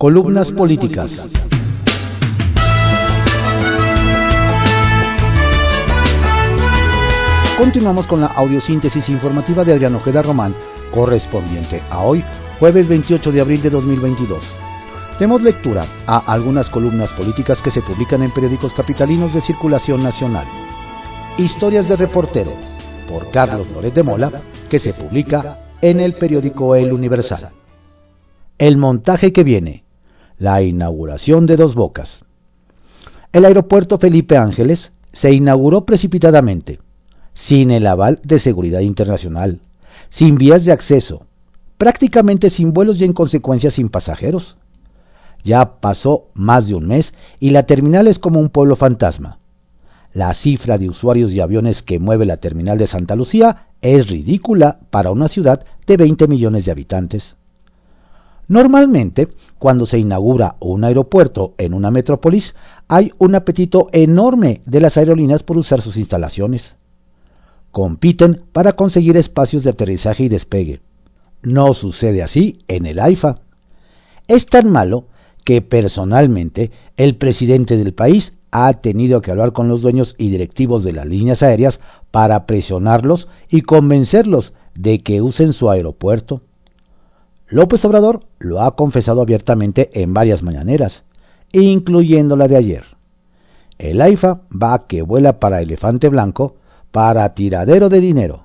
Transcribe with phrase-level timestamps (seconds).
[0.00, 1.10] Columnas políticas.
[7.58, 10.54] Continuamos con la audiosíntesis informativa de Adriano Ojeda Román,
[10.90, 12.24] correspondiente a hoy,
[12.58, 14.42] jueves 28 de abril de 2022.
[15.18, 20.46] Demos lectura a algunas columnas políticas que se publican en periódicos capitalinos de circulación nacional.
[21.36, 22.54] Historias de reportero,
[23.06, 24.32] por Carlos Loret de Mola,
[24.70, 27.50] que se publica en el periódico El Universal.
[28.56, 29.89] El montaje que viene.
[30.40, 32.24] La inauguración de Dos Bocas.
[33.30, 36.78] El aeropuerto Felipe Ángeles se inauguró precipitadamente,
[37.34, 39.60] sin el aval de seguridad internacional,
[40.08, 41.26] sin vías de acceso,
[41.76, 44.56] prácticamente sin vuelos y en consecuencia sin pasajeros.
[45.44, 49.40] Ya pasó más de un mes y la terminal es como un pueblo fantasma.
[50.14, 54.78] La cifra de usuarios y aviones que mueve la terminal de Santa Lucía es ridícula
[54.88, 57.36] para una ciudad de 20 millones de habitantes.
[58.48, 59.28] Normalmente,
[59.60, 62.54] cuando se inaugura un aeropuerto en una metrópolis,
[62.88, 66.76] hay un apetito enorme de las aerolíneas por usar sus instalaciones.
[67.70, 70.80] Compiten para conseguir espacios de aterrizaje y despegue.
[71.42, 73.40] No sucede así en el AIFA.
[74.28, 75.08] Es tan malo
[75.44, 80.84] que personalmente el presidente del país ha tenido que hablar con los dueños y directivos
[80.84, 86.40] de las líneas aéreas para presionarlos y convencerlos de que usen su aeropuerto.
[87.50, 91.02] López Obrador lo ha confesado abiertamente en varias mañaneras,
[91.52, 92.84] incluyendo la de ayer.
[93.76, 96.54] El AIFA va que vuela para elefante blanco,
[96.92, 98.44] para tiradero de dinero.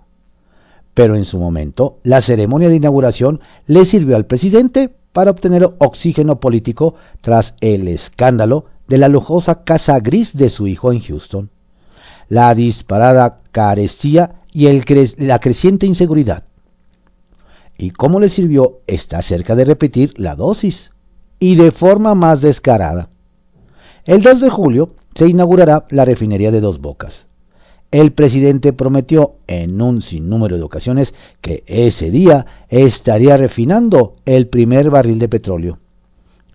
[0.96, 6.40] Pero en su momento, la ceremonia de inauguración le sirvió al presidente para obtener oxígeno
[6.40, 11.52] político tras el escándalo de la lujosa casa gris de su hijo en Houston,
[12.28, 14.68] la disparada carestía y
[15.18, 16.46] la creciente inseguridad.
[17.78, 18.80] ¿Y cómo le sirvió?
[18.88, 20.92] Está cerca de repetir la dosis,
[21.40, 23.10] y de forma más descarada.
[24.06, 27.26] El 2 de julio se inaugurará la refinería de Dos Bocas.
[27.92, 34.90] El presidente prometió en un sinnúmero de ocasiones que ese día estaría refinando el primer
[34.90, 35.80] barril de petróleo.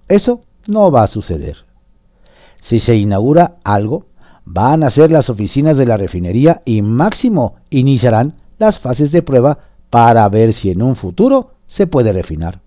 [0.09, 1.56] Eso no va a suceder.
[2.60, 4.06] Si se inaugura algo,
[4.44, 9.69] van a ser las oficinas de la refinería y máximo iniciarán las fases de prueba
[9.91, 12.61] para ver si en un futuro se puede refinar.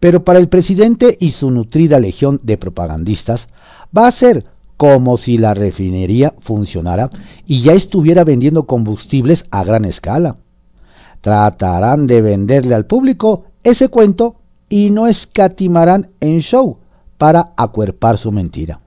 [0.00, 3.48] Pero para el presidente y su nutrida legión de propagandistas
[3.96, 4.46] va a ser
[4.76, 7.10] como si la refinería funcionara
[7.46, 10.36] y ya estuviera vendiendo combustibles a gran escala.
[11.20, 14.36] Tratarán de venderle al público ese cuento
[14.68, 16.78] y no escatimarán en show
[17.16, 18.80] para acuerpar su mentira.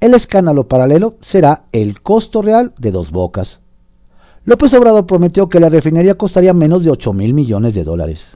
[0.00, 3.60] El escándalo paralelo será el costo real de dos bocas.
[4.46, 8.26] López Obrador prometió que la refinería costaría menos de 8 mil millones de dólares.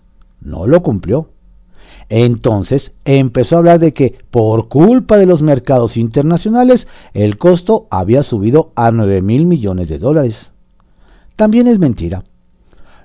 [0.41, 1.29] No lo cumplió.
[2.09, 8.23] Entonces empezó a hablar de que por culpa de los mercados internacionales el costo había
[8.23, 10.51] subido a 9 mil millones de dólares.
[11.37, 12.25] También es mentira.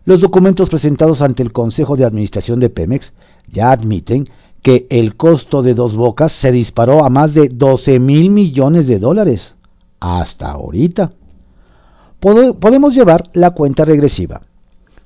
[0.06, 3.12] Los documentos presentados ante el Consejo de Administración de Pemex
[3.52, 4.30] ya admiten
[4.62, 9.00] que el costo de dos bocas se disparó a más de 12 mil millones de
[9.00, 9.56] dólares.
[10.00, 11.12] Hasta ahorita.
[12.24, 14.44] Podemos llevar la cuenta regresiva.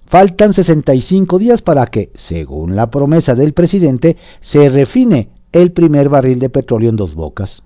[0.06, 6.38] Faltan 65 días para que, según la promesa del presidente, se refine el primer barril
[6.38, 7.64] de petróleo en dos bocas.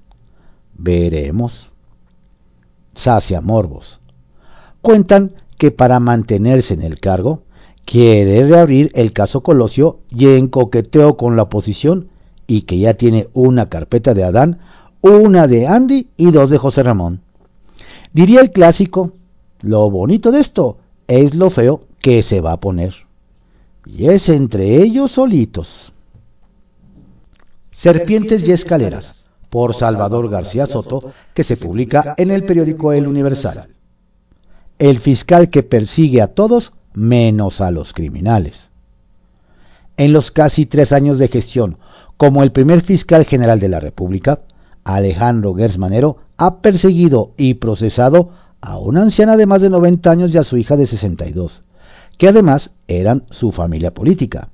[0.74, 1.70] Veremos.
[2.96, 4.00] Sacia Morbos.
[4.82, 7.44] Cuentan que para mantenerse en el cargo,
[7.84, 12.08] quiere reabrir el caso Colosio y en coqueteo con la oposición,
[12.48, 14.60] y que ya tiene una carpeta de Adán,
[15.02, 17.20] una de Andy y dos de José Ramón.
[18.14, 19.12] Diría el clásico,
[19.62, 20.78] lo bonito de esto
[21.08, 22.94] es lo feo que se va a poner.
[23.86, 25.94] Y es entre ellos solitos.
[27.72, 29.16] Serpientes y Escaleras,
[29.50, 33.70] por Salvador García Soto, que se publica en el periódico El Universal.
[34.78, 38.70] El fiscal que persigue a todos menos a los criminales.
[39.98, 41.78] En los casi tres años de gestión
[42.18, 44.42] como el primer fiscal general de la República,
[44.84, 48.30] Alejandro Gersmanero ha perseguido y procesado
[48.62, 51.64] a una anciana de más de 90 años y a su hija de 62,
[52.18, 54.50] que además eran su familia política.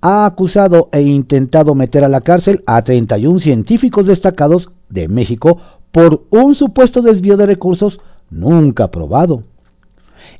[0.00, 5.58] Ha acusado e intentado meter a la cárcel a 31 científicos destacados de México
[5.92, 8.00] por un supuesto desvío de recursos
[8.30, 9.44] nunca probado.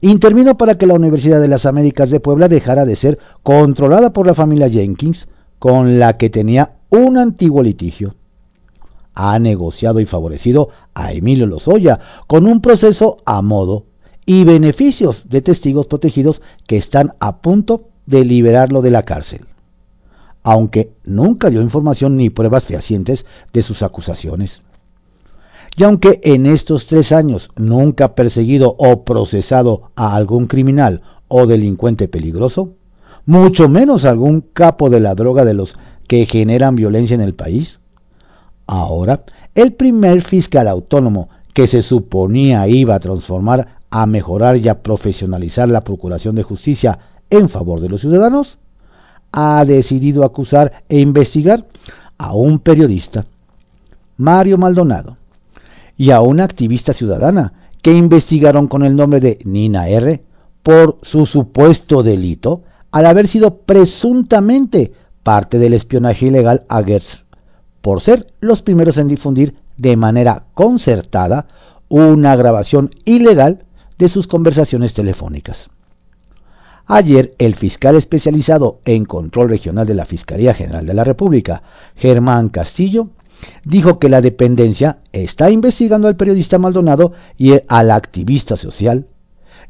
[0.01, 4.27] Intervino para que la Universidad de las Américas de Puebla dejara de ser controlada por
[4.27, 5.29] la familia Jenkins,
[5.59, 8.17] con la que tenía un antiguo litigio.
[9.15, 13.85] Ha negociado y favorecido a Emilio Lozoya con un proceso a modo
[14.25, 19.47] y beneficios de testigos protegidos que están a punto de liberarlo de la cárcel.
[20.45, 24.61] aunque nunca dio información ni pruebas fehacientes de sus acusaciones.
[25.77, 31.47] Y aunque en estos tres años nunca ha perseguido o procesado a algún criminal o
[31.47, 32.75] delincuente peligroso,
[33.25, 35.77] mucho menos algún capo de la droga de los
[36.09, 37.81] que generan violencia en el país,
[38.73, 39.25] ahora
[39.55, 45.69] el primer fiscal autónomo que se suponía iba a transformar, a mejorar y a profesionalizar
[45.69, 46.99] la Procuración de Justicia
[47.29, 48.59] en favor de los ciudadanos,
[49.31, 51.67] ha decidido acusar e investigar
[52.17, 53.27] a un periodista,
[54.17, 55.19] Mario Maldonado,
[55.99, 57.53] y a una activista ciudadana
[57.83, 60.23] que investigaron con el nombre de Nina R.
[60.63, 64.93] por su supuesto delito al haber sido presuntamente
[65.23, 66.83] parte del espionaje ilegal a
[67.83, 71.47] por ser los primeros en difundir de manera concertada
[71.89, 73.65] una grabación ilegal
[73.99, 75.69] de sus conversaciones telefónicas.
[76.87, 81.63] Ayer, el fiscal especializado en control regional de la Fiscalía General de la República,
[81.97, 83.09] Germán Castillo,
[83.65, 89.07] dijo que la dependencia está investigando al periodista Maldonado y al activista social,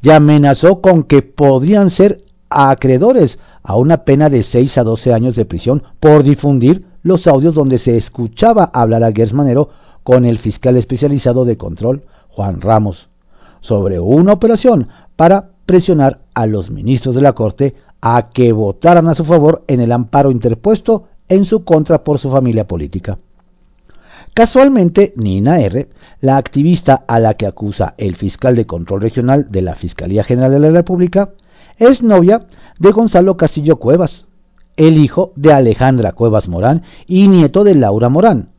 [0.01, 5.37] y amenazó con que podrían ser acreedores a una pena de 6 a 12 años
[5.37, 9.71] de prisión por difundir los audios donde se escuchaba hablar a Gersmanero
[10.03, 13.09] con el fiscal especializado de control, Juan Ramos,
[13.61, 19.15] sobre una operación para presionar a los ministros de la Corte a que votaran a
[19.15, 23.19] su favor en el amparo interpuesto en su contra por su familia política.
[24.35, 25.89] Casualmente, Nina R.,
[26.21, 30.51] la activista a la que acusa el fiscal de control regional de la Fiscalía General
[30.51, 31.31] de la República,
[31.79, 32.47] es novia
[32.79, 34.27] de Gonzalo Castillo Cuevas,
[34.77, 38.51] el hijo de Alejandra Cuevas Morán y nieto de Laura Morán,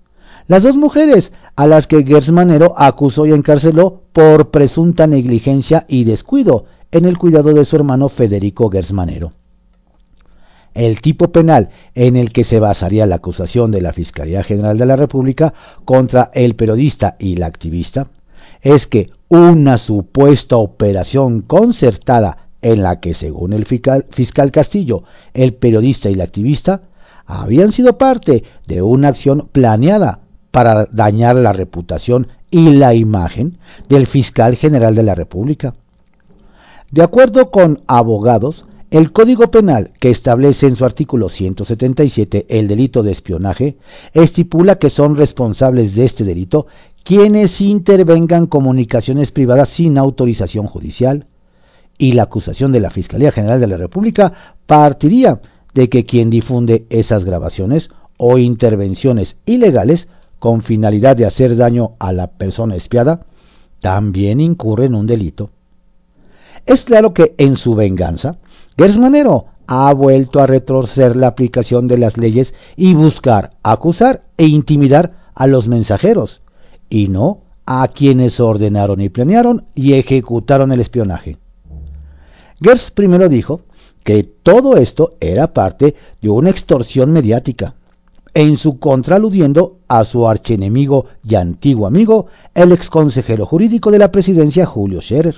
[0.47, 6.65] las dos mujeres a las que Gersmanero acusó y encarceló por presunta negligencia y descuido
[6.91, 9.33] en el cuidado de su hermano Federico Gersmanero.
[10.73, 14.87] El tipo penal en el que se basaría la acusación de la Fiscalía General de
[14.87, 15.53] la República
[15.85, 18.07] contra el periodista y la activista
[18.61, 26.09] es que una supuesta operación concertada en la que, según el fiscal, Castillo, el periodista
[26.09, 26.81] y la activista
[27.25, 30.21] habían sido parte de una acción planeada
[30.51, 33.57] para dañar la reputación y la imagen
[33.89, 35.75] del fiscal general de la República.
[36.91, 43.01] De acuerdo con abogados, el Código Penal, que establece en su artículo 177 el delito
[43.01, 43.77] de espionaje,
[44.13, 46.67] estipula que son responsables de este delito
[47.03, 51.25] quienes intervengan comunicaciones privadas sin autorización judicial,
[52.03, 54.33] y la acusación de la Fiscalía General de la República
[54.65, 55.39] partiría
[55.73, 62.11] de que quien difunde esas grabaciones o intervenciones ilegales con finalidad de hacer daño a
[62.11, 63.21] la persona espiada,
[63.79, 65.51] también incurre en un delito.
[66.65, 68.35] Es claro que en su venganza,
[68.77, 75.13] Gersmanero ha vuelto a retorcer la aplicación de las leyes y buscar acusar e intimidar
[75.35, 76.41] a los mensajeros,
[76.89, 81.37] y no a quienes ordenaron y planearon y ejecutaron el espionaje.
[82.63, 83.61] Gers primero dijo
[84.03, 87.75] que todo esto era parte de una extorsión mediática,
[88.33, 94.11] en su contra aludiendo a su archienemigo y antiguo amigo, el exconsejero jurídico de la
[94.11, 95.35] presidencia Julio Scherer.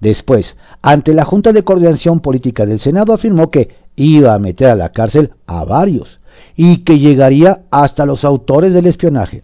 [0.00, 4.76] Después, ante la Junta de Coordinación Política del Senado, afirmó que iba a meter a
[4.76, 6.20] la cárcel a varios
[6.56, 9.42] y que llegaría hasta los autores del espionaje.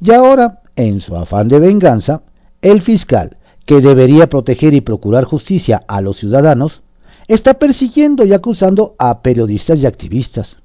[0.00, 2.22] Y ahora, en su afán de venganza,
[2.60, 3.36] el fiscal,
[3.66, 6.82] que debería proteger y procurar justicia a los ciudadanos,
[7.28, 10.56] está persiguiendo y acusando a periodistas y activistas,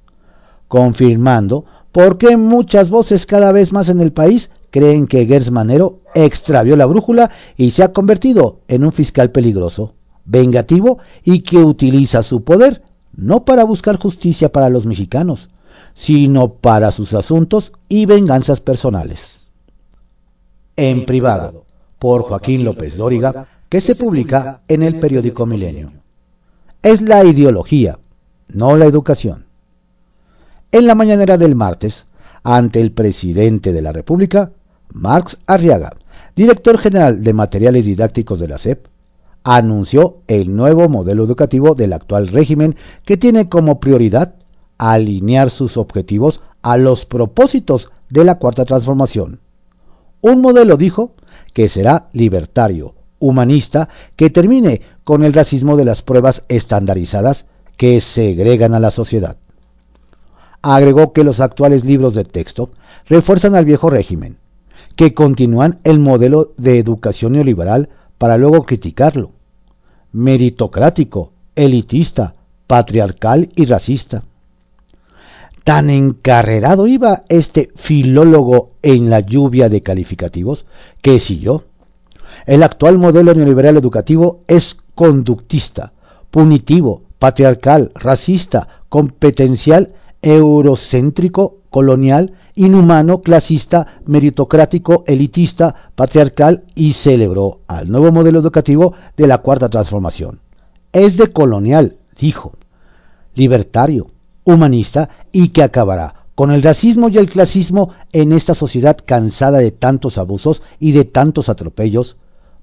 [0.67, 5.99] confirmando por qué muchas voces cada vez más en el país creen que Gers Manero
[6.15, 9.93] extravió la brújula y se ha convertido en un fiscal peligroso,
[10.25, 12.81] vengativo y que utiliza su poder
[13.15, 15.49] no para buscar justicia para los mexicanos,
[15.93, 19.37] sino para sus asuntos y venganzas personales.
[20.75, 21.64] En privado
[21.99, 25.91] por Joaquín López Dóriga, que se publica en el periódico Milenio.
[26.81, 27.99] Es la ideología,
[28.47, 29.45] no la educación.
[30.71, 32.05] En la mañanera del martes,
[32.43, 34.51] ante el presidente de la República,
[34.93, 35.95] Marx Arriaga,
[36.35, 38.85] director general de materiales didácticos de la SEP,
[39.43, 42.75] anunció el nuevo modelo educativo del actual régimen
[43.05, 44.35] que tiene como prioridad
[44.77, 49.39] alinear sus objetivos a los propósitos de la cuarta transformación.
[50.21, 51.13] Un modelo, dijo,
[51.55, 57.45] que será libertario, humanista, que termine con el racismo de las pruebas estandarizadas
[57.77, 59.37] que segregan a la sociedad.
[60.61, 62.71] Agregó que los actuales libros de texto
[63.07, 64.35] refuerzan al viejo régimen,
[64.97, 69.31] que continúan el modelo de educación neoliberal para luego criticarlo,
[70.11, 72.35] meritocrático, elitista,
[72.67, 74.23] patriarcal y racista.
[75.65, 80.67] Tan encarrerado iba este filólogo en la lluvia de calificativos
[81.01, 81.63] que siguió.
[82.45, 85.91] El actual modelo neoliberal educativo es conductista,
[86.29, 98.11] punitivo, patriarcal, racista, competencial, eurocéntrico, colonial, inhumano, clasista, meritocrático, elitista, patriarcal y celebró al nuevo
[98.11, 100.41] modelo educativo de la Cuarta Transformación.
[100.93, 102.53] Es de colonial, dijo,
[103.33, 104.11] libertario,
[104.45, 109.71] humanista y que acabará con el racismo y el clasismo en esta sociedad cansada de
[109.71, 112.15] tantos abusos y de tantos atropellos,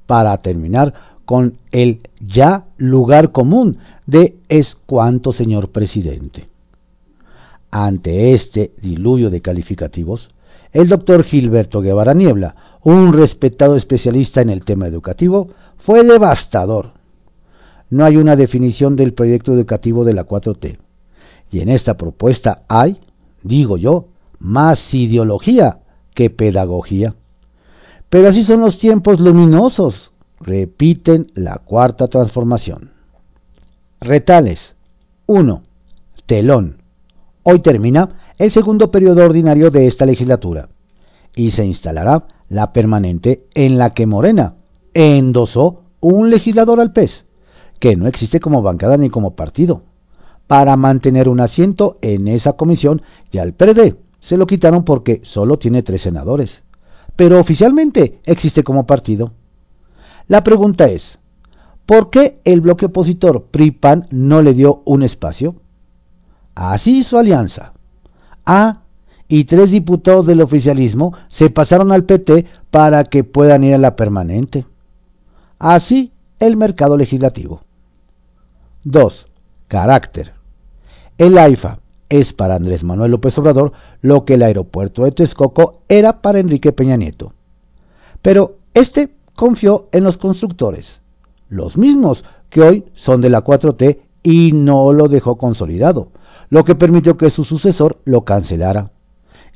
[0.07, 0.95] para terminar
[1.27, 3.77] con el ya lugar común
[4.07, 6.49] de es cuanto señor presidente.
[7.71, 10.31] Ante este diluvio de calificativos,
[10.73, 16.93] el doctor Gilberto Guevara Niebla, un respetado especialista en el tema educativo, fue devastador.
[17.91, 20.79] No hay una definición del proyecto educativo de la 4T.
[21.53, 22.99] Y en esta propuesta hay,
[23.43, 24.07] digo yo,
[24.39, 25.81] más ideología
[26.15, 27.15] que pedagogía.
[28.09, 32.93] Pero así son los tiempos luminosos, repiten la cuarta transformación.
[34.01, 34.75] Retales
[35.27, 35.63] 1.
[36.27, 36.79] Telón.
[37.43, 40.71] Hoy termina el segundo periodo ordinario de esta legislatura
[41.37, 44.55] y se instalará la permanente en la que Morena
[44.95, 47.25] endosó un legislador al PES,
[47.79, 49.83] que no existe como bancada ni como partido,
[50.53, 55.59] para mantener un asiento en esa comisión y al PRD se lo quitaron porque solo
[55.59, 56.63] tiene tres senadores,
[57.17, 59.33] pero oficialmente existe como partido.
[60.29, 61.19] La pregunta es,
[61.87, 65.55] ¿por qué el bloque opositor PRI-PAN no le dio un espacio?
[66.55, 67.73] Así su alianza.
[68.45, 68.83] A
[69.29, 73.97] y tres diputados del oficialismo se pasaron al PT para que puedan ir a la
[73.97, 74.67] permanente.
[75.59, 77.63] Así el mercado legislativo.
[78.85, 79.29] 2.
[79.69, 80.42] Carácter.
[81.19, 81.79] El AIFA
[82.09, 86.73] es para Andrés Manuel López Obrador lo que el aeropuerto de Texcoco era para Enrique
[86.73, 87.33] Peña Nieto.
[88.23, 91.01] Pero este confió en los constructores,
[91.49, 96.09] los mismos que hoy son de la 4T y no lo dejó consolidado,
[96.49, 98.91] lo que permitió que su sucesor lo cancelara,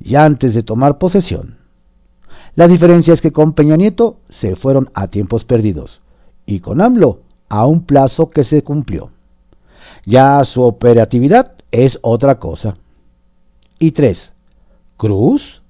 [0.00, 1.56] ya antes de tomar posesión.
[2.54, 6.00] La diferencia es que con Peña Nieto se fueron a tiempos perdidos
[6.46, 9.10] y con AMLO a un plazo que se cumplió.
[10.06, 12.76] Ya su operatividad es otra cosa.
[13.80, 14.32] Y tres,
[14.96, 15.62] Cruz.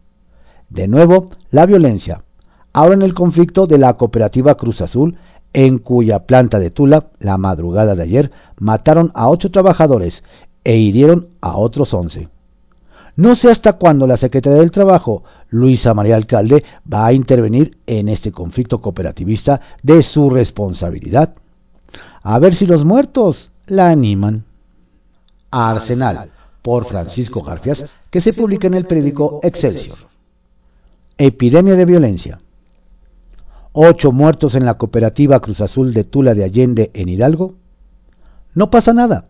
[0.68, 2.22] De nuevo, la violencia.
[2.74, 5.16] Ahora en el conflicto de la cooperativa Cruz Azul,
[5.54, 10.22] en cuya planta de Tula, la madrugada de ayer, mataron a ocho trabajadores
[10.64, 12.28] e hirieron a otros once.
[13.16, 16.62] No sé hasta cuándo la Secretaría del Trabajo, Luisa María Alcalde,
[16.92, 21.36] va a intervenir en este conflicto cooperativista de su responsabilidad.
[22.22, 24.44] A ver si los muertos la animan.
[25.50, 26.30] Arsenal,
[26.62, 29.98] por Francisco Garfias, que se publica en el periódico Excelsior.
[31.18, 32.40] Epidemia de violencia.
[33.72, 37.54] Ocho muertos en la cooperativa Cruz Azul de Tula de Allende en Hidalgo.
[38.54, 39.28] No pasa nada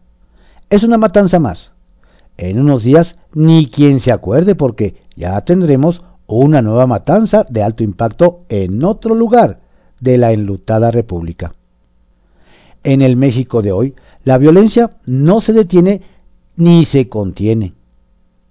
[0.71, 1.73] es una matanza más.
[2.37, 7.83] En unos días ni quien se acuerde porque ya tendremos una nueva matanza de alto
[7.85, 9.61] impacto en otro lugar
[10.01, 11.55] de la enlutada República.
[12.87, 16.03] En el México de hoy, la violencia no se detiene
[16.55, 17.73] ni se contiene.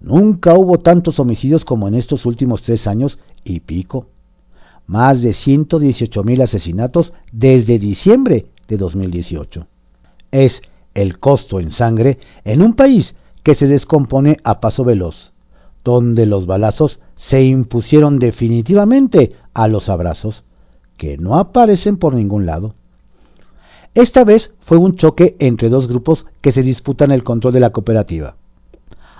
[0.01, 4.08] Nunca hubo tantos homicidios como en estos últimos tres años y pico.
[4.88, 9.68] Más de 118 mil asesinatos desde diciembre de 2018.
[10.32, 10.62] Es
[10.96, 15.32] el costo en sangre en un país que se descompone a paso veloz,
[15.82, 20.44] donde los balazos se impusieron definitivamente a los abrazos,
[20.98, 22.75] que no aparecen por ningún lado.
[23.95, 27.69] Esta vez fue un choque entre dos grupos que se disputan el control de la
[27.69, 28.35] cooperativa.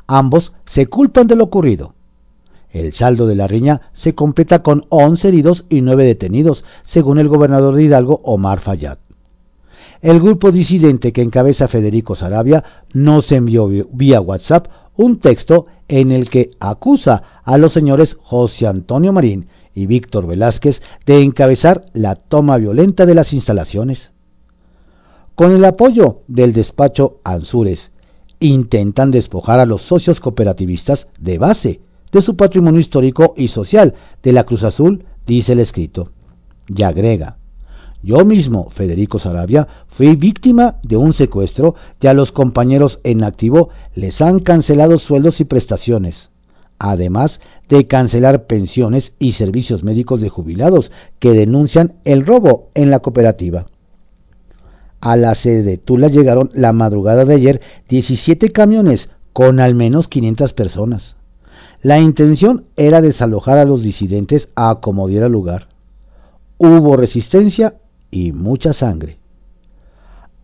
[0.06, 1.94] Ambos se culpan de lo ocurrido.
[2.72, 7.30] El saldo de la riña se completa con 11 heridos y 9 detenidos, según el
[7.30, 8.98] gobernador de Hidalgo, Omar Fayad.
[10.02, 14.68] El grupo disidente que encabeza Federico Sarabia nos envió vía WhatsApp
[14.98, 20.82] un texto en el que acusa a los señores José Antonio Marín y Víctor Velázquez
[21.06, 24.12] de encabezar la toma violenta de las instalaciones.
[25.36, 27.92] Con el apoyo del despacho Ansures,
[28.40, 31.82] intentan despojar a los socios cooperativistas de base
[32.14, 36.12] de su patrimonio histórico y social de la Cruz Azul, dice el escrito.
[36.70, 37.38] Y agrega,
[38.02, 43.72] yo mismo, Federico Sarabia, fui víctima de un secuestro y a los compañeros en activo
[43.94, 46.30] les han cancelado sueldos y prestaciones,
[46.80, 53.00] además de cancelar pensiones y servicios médicos de jubilados que denuncian el robo en la
[53.00, 53.66] cooperativa.
[55.02, 60.08] A la sede de Tula llegaron la madrugada de ayer 17 camiones con al menos
[60.08, 61.16] 500 personas.
[61.82, 65.68] La intención era desalojar a los disidentes a como diera lugar.
[66.58, 67.76] Hubo resistencia
[68.10, 69.20] y mucha sangre.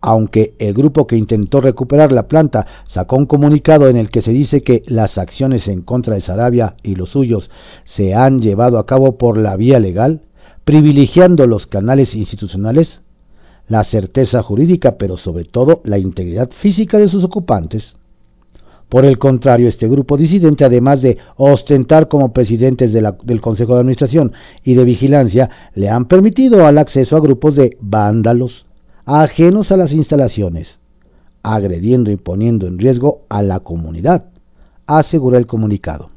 [0.00, 4.32] Aunque el grupo que intentó recuperar la planta sacó un comunicado en el que se
[4.32, 7.50] dice que las acciones en contra de Sarabia y los suyos
[7.84, 10.22] se han llevado a cabo por la vía legal,
[10.64, 13.01] privilegiando los canales institucionales,
[13.72, 17.96] la certeza jurídica, pero sobre todo la integridad física de sus ocupantes.
[18.90, 24.34] Por el contrario, este grupo disidente, además de ostentar como presidentes del Consejo de Administración
[24.62, 28.66] y de Vigilancia, le han permitido al acceso a grupos de vándalos,
[29.06, 30.78] ajenos a las instalaciones,
[31.42, 34.26] agrediendo y poniendo en riesgo a la comunidad,
[34.86, 36.10] aseguró el comunicado.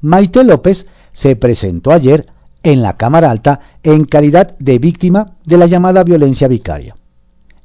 [0.00, 2.26] Maite López se presentó ayer
[2.62, 6.96] en la Cámara Alta en calidad de víctima de la llamada violencia vicaria,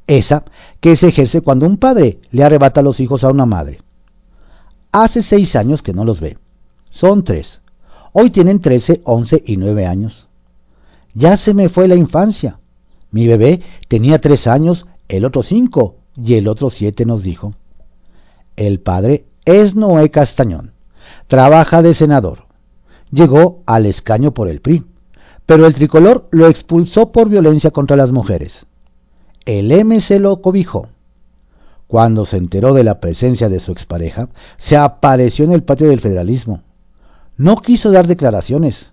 [0.05, 0.43] esa
[0.81, 3.79] que se ejerce cuando un padre le arrebata los hijos a una madre.
[4.91, 6.37] Hace seis años que no los ve,
[6.89, 7.61] son tres,
[8.11, 10.27] hoy tienen trece, once y nueve años.
[11.13, 12.59] Ya se me fue la infancia,
[13.11, 17.53] mi bebé tenía tres años, el otro cinco y el otro siete nos dijo.
[18.57, 20.73] El padre es Noé Castañón,
[21.27, 22.45] trabaja de senador.
[23.09, 24.83] Llegó al escaño por el PRI,
[25.49, 28.67] pero el tricolor lo expulsó por violencia contra las mujeres.
[29.45, 30.89] El M se lo cobijó.
[31.87, 36.01] Cuando se enteró de la presencia de su expareja, se apareció en el patio del
[36.01, 36.61] federalismo.
[37.35, 38.91] No quiso dar declaraciones.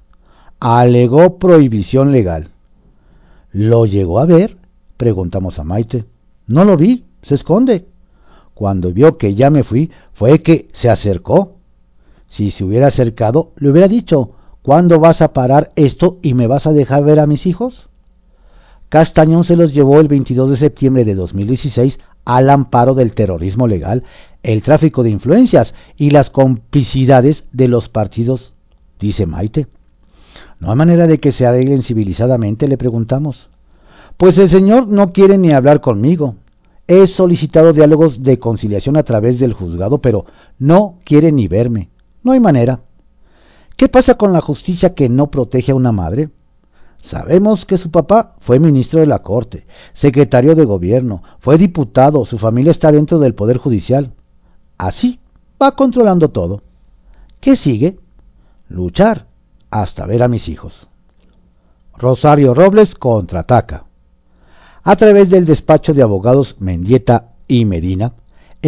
[0.58, 2.48] Alegó prohibición legal.
[3.52, 4.56] ¿Lo llegó a ver?
[4.96, 6.06] preguntamos a Maite.
[6.46, 7.84] No lo vi, se esconde.
[8.54, 11.56] Cuando vio que ya me fui, fue que se acercó.
[12.28, 14.30] Si se hubiera acercado, le hubiera dicho,
[14.66, 17.88] ¿cuándo vas a parar esto y me vas a dejar ver a mis hijos?
[18.88, 24.02] Castañón se los llevó el 22 de septiembre de 2016 al amparo del terrorismo legal,
[24.42, 28.54] el tráfico de influencias y las complicidades de los partidos,
[28.98, 29.68] dice Maite.
[30.58, 32.66] ¿No hay manera de que se arreglen civilizadamente?
[32.66, 33.48] le preguntamos.
[34.16, 36.34] Pues el Señor no quiere ni hablar conmigo.
[36.88, 40.26] He solicitado diálogos de conciliación a través del juzgado, pero
[40.58, 41.88] no quiere ni verme.
[42.24, 42.80] No hay manera.
[43.76, 46.30] ¿Qué pasa con la justicia que no protege a una madre?
[47.02, 52.38] Sabemos que su papá fue ministro de la Corte, secretario de Gobierno, fue diputado, su
[52.38, 54.12] familia está dentro del Poder Judicial.
[54.78, 55.20] Así
[55.62, 56.62] va controlando todo.
[57.38, 57.98] ¿Qué sigue?
[58.68, 59.26] Luchar
[59.70, 60.88] hasta ver a mis hijos.
[61.98, 63.84] Rosario Robles contraataca.
[64.82, 68.14] A través del despacho de abogados Mendieta y Medina,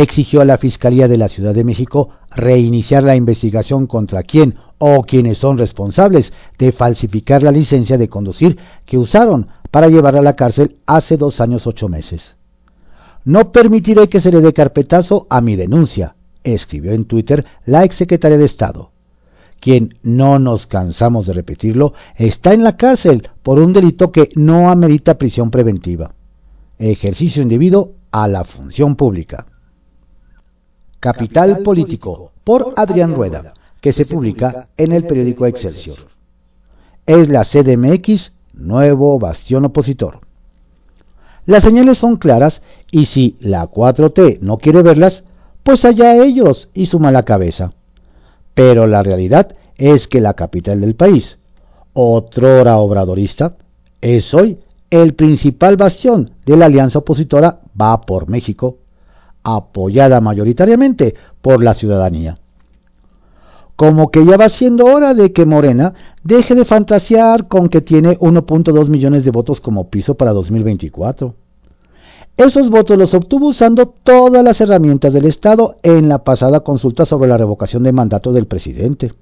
[0.01, 5.03] exigió a la Fiscalía de la Ciudad de México reiniciar la investigación contra quien o
[5.03, 10.37] quienes son responsables de falsificar la licencia de conducir que usaron para llevar a la
[10.37, 12.37] cárcel hace dos años ocho meses.
[13.25, 18.39] No permitiré que se le dé carpetazo a mi denuncia, escribió en Twitter la exsecretaria
[18.39, 18.93] de Estado
[19.61, 24.71] quien, no nos cansamos de repetirlo, está en la cárcel por un delito que no
[24.71, 26.15] amerita prisión preventiva.
[26.79, 29.47] Ejercicio indebido a la función pública.
[31.01, 35.99] Capital Político, por Adrián Rueda, que se publica en el periódico Excelsior.
[37.07, 40.19] Es la CDMX, nuevo bastión opositor.
[41.47, 45.23] Las señales son claras y si la 4T no quiere verlas,
[45.63, 47.73] pues allá ellos y su mala cabeza.
[48.55, 51.39] Pero la realidad es que la capital del país,
[51.93, 53.55] otrora obradorista,
[54.01, 54.59] es hoy
[54.91, 58.79] el principal bastión de la alianza opositora Va por México,
[59.57, 62.39] apoyada mayoritariamente por la ciudadanía.
[63.77, 68.19] Como que ya va siendo hora de que Morena deje de fantasear con que tiene
[68.19, 71.35] 1.2 millones de votos como piso para 2024.
[72.39, 77.29] Esos votos los obtuvo usando todas las herramientas del Estado en la pasada consulta sobre
[77.29, 79.13] la revocación de mandato del presidente,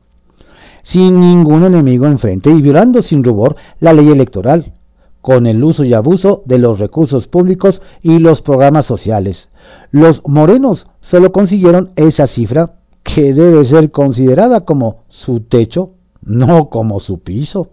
[0.83, 4.75] sin ningún enemigo enfrente y violando sin rubor la ley electoral,
[5.23, 9.49] con el uso y abuso de los recursos públicos y los programas sociales.
[9.97, 17.01] Los morenos solo consiguieron esa cifra que debe ser considerada como su techo, no como
[17.01, 17.71] su piso.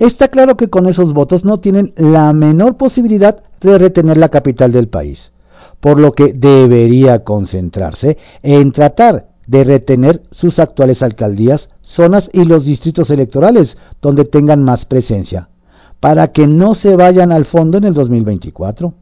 [0.00, 4.72] Está claro que con esos votos no tienen la menor posibilidad de retener la capital
[4.72, 5.30] del país,
[5.78, 12.64] por lo que debería concentrarse en tratar de retener sus actuales alcaldías, zonas y los
[12.64, 15.50] distritos electorales donde tengan más presencia,
[16.00, 18.94] para que no se vayan al fondo en el 2024.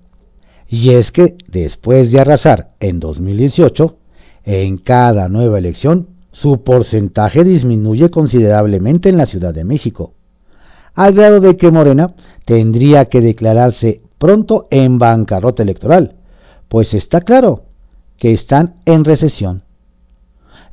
[0.72, 3.96] Y es que después de arrasar en 2018,
[4.44, 10.14] en cada nueva elección, su porcentaje disminuye considerablemente en la Ciudad de México,
[10.94, 16.14] al grado de que Morena tendría que declararse pronto en bancarrota electoral,
[16.68, 17.64] pues está claro
[18.16, 19.64] que están en recesión.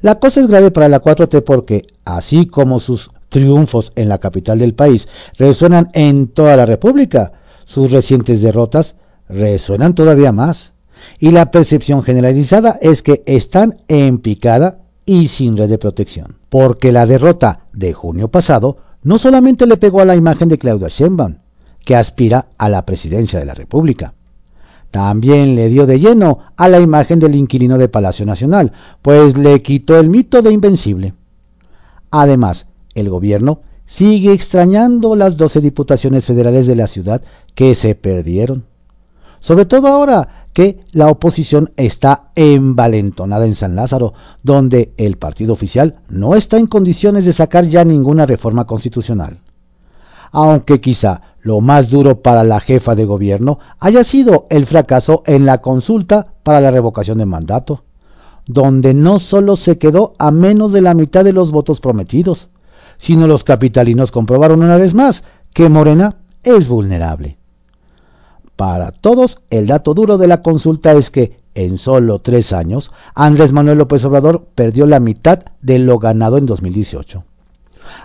[0.04, 4.60] La cosa es grave para la 4T porque, así como sus triunfos en la capital
[4.60, 5.08] del país
[5.40, 7.32] resuenan en toda la República,
[7.66, 8.94] sus recientes derrotas
[9.30, 10.74] resuenan todavía más.
[11.20, 16.36] Y la percepción generalizada es que están en picada y sin red de protección.
[16.50, 20.90] Porque la derrota de junio pasado no solamente le pegó a la imagen de Claudia
[20.90, 21.38] Sheinbaum,
[21.86, 24.14] que aspira a la presidencia de la República,
[24.92, 29.62] también le dio de lleno a la imagen del inquilino de Palacio Nacional, pues le
[29.62, 31.14] quitó el mito de invencible.
[32.10, 37.22] Además, el gobierno sigue extrañando las 12 diputaciones federales de la ciudad
[37.54, 38.66] que se perdieron.
[39.48, 46.00] Sobre todo ahora que la oposición está envalentonada en San Lázaro, donde el partido oficial
[46.10, 49.40] no está en condiciones de sacar ya ninguna reforma constitucional.
[50.34, 55.46] Aunque quizá lo más duro para la jefa de gobierno haya sido el fracaso en
[55.46, 57.86] la consulta para la revocación de mandato,
[58.48, 62.50] donde no solo se quedó a menos de la mitad de los votos prometidos,
[62.98, 67.37] sino los capitalinos comprobaron una vez más que Morena es vulnerable.
[68.58, 73.54] Para todos, el dato duro de la consulta es que en solo tres años, Andrés
[73.54, 77.24] Manuel López Obrador perdió la mitad de lo ganado en 2018.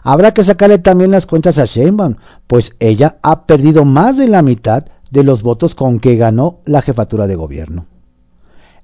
[0.02, 4.42] Habrá que sacarle también las cuentas a Sheinbaum, pues ella ha perdido más de la
[4.42, 7.86] mitad de los votos con que ganó la jefatura de gobierno.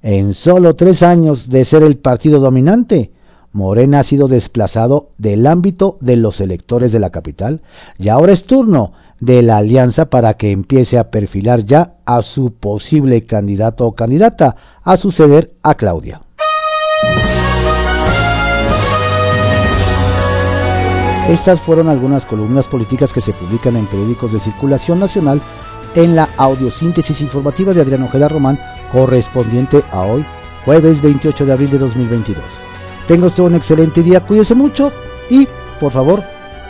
[0.02, 3.10] En solo tres años de ser el partido dominante,
[3.52, 7.60] Morena ha sido desplazado del ámbito de los electores de la capital
[7.98, 12.52] y ahora es turno de la alianza para que empiece a perfilar ya a su
[12.52, 16.22] posible candidato o candidata a suceder a Claudia.
[21.28, 25.42] Estas fueron algunas columnas políticas que se publican en periódicos de circulación nacional
[25.94, 28.58] en la audiosíntesis informativa de Adriano Ojeda Román,
[28.92, 30.24] correspondiente a hoy,
[30.64, 32.42] jueves 28 de abril de 2022.
[33.06, 34.90] Tenga usted un excelente día, cuídese mucho
[35.28, 35.46] y,
[35.80, 36.22] por favor,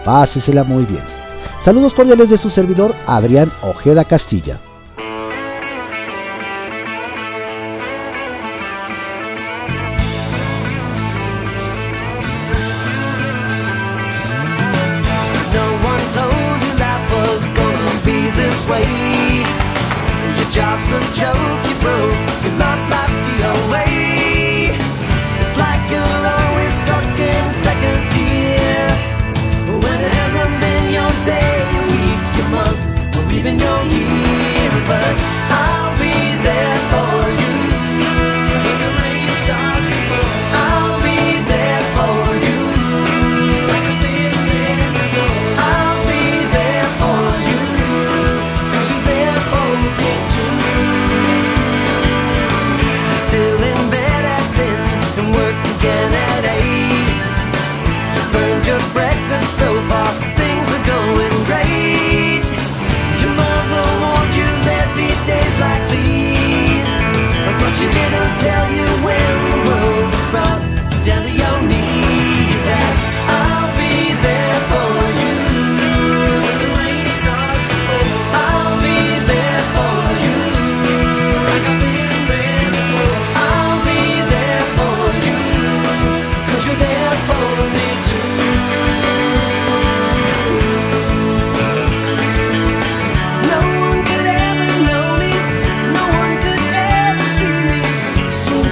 [0.04, 1.02] pásesela muy bien.
[1.64, 4.60] Saludos cordiales de su servidor, Adrián Ojeda Castilla.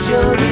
[0.08, 0.45] vision